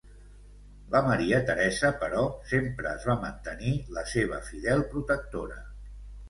[0.93, 5.61] La Maria Teresa, però, sempre es va mantenir la seva fidel protectora.